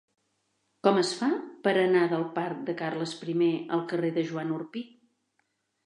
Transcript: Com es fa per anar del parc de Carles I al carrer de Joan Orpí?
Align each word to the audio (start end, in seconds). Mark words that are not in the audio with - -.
Com 0.87 0.95
es 1.01 1.11
fa 1.19 1.29
per 1.67 1.73
anar 1.83 2.03
del 2.15 2.25
parc 2.39 2.65
de 2.71 2.77
Carles 2.83 3.15
I 3.47 3.53
al 3.79 3.87
carrer 3.93 4.15
de 4.19 4.29
Joan 4.31 4.59
Orpí? 4.61 4.87